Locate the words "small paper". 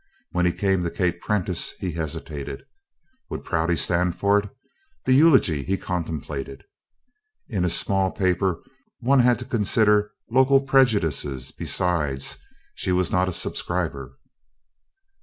7.69-8.63